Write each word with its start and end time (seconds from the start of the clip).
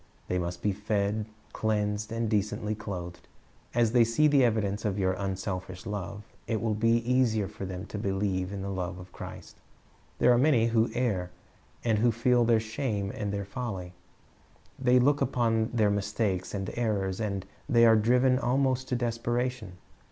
They 0.29 0.39
must 0.39 0.63
be 0.63 0.71
fed, 0.71 1.27
cleansed, 1.53 2.11
and 2.11 2.27
decently 2.27 2.73
clothed. 2.73 3.27
As 3.75 3.91
they 3.91 4.03
see 4.03 4.27
the 4.27 4.43
evidence 4.43 4.83
of 4.83 4.97
your 4.97 5.13
unselfish 5.13 5.85
love, 5.85 6.23
it 6.47 6.59
will 6.59 6.73
be 6.73 7.07
easier 7.07 7.47
for 7.47 7.67
them 7.67 7.85
to 7.85 7.99
believe 7.99 8.51
in 8.51 8.63
the 8.63 8.71
love 8.71 8.97
of 8.97 9.11
Christ. 9.11 9.57
There 10.17 10.33
are 10.33 10.39
many 10.39 10.65
who 10.69 10.89
err, 10.95 11.29
and 11.83 11.99
who 11.99 12.11
feel 12.11 12.45
their 12.45 12.59
shame 12.59 13.11
and 13.13 13.31
their 13.31 13.45
folly 13.45 13.93
They 14.79 14.97
look 14.97 15.21
upon 15.21 15.69
their 15.71 15.91
mistakes 15.91 16.55
and 16.55 16.71
errors 16.73 17.19
until 17.19 17.47
they 17.69 17.85
are 17.85 17.95
driven 17.95 18.39
almost 18.39 18.89
to 18.89 18.95
desperation. 18.95 19.73